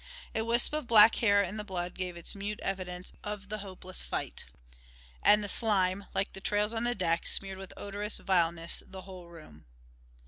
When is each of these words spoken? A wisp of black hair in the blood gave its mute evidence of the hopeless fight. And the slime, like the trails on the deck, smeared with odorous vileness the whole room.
A 0.33 0.41
wisp 0.43 0.73
of 0.73 0.87
black 0.87 1.13
hair 1.17 1.43
in 1.43 1.57
the 1.57 1.63
blood 1.63 1.93
gave 1.93 2.17
its 2.17 2.33
mute 2.33 2.59
evidence 2.63 3.13
of 3.23 3.49
the 3.49 3.59
hopeless 3.59 4.01
fight. 4.01 4.45
And 5.21 5.43
the 5.43 5.47
slime, 5.47 6.05
like 6.15 6.33
the 6.33 6.41
trails 6.41 6.73
on 6.73 6.85
the 6.85 6.95
deck, 6.95 7.27
smeared 7.27 7.59
with 7.59 7.71
odorous 7.77 8.17
vileness 8.17 8.81
the 8.87 9.01
whole 9.03 9.27
room. 9.29 9.65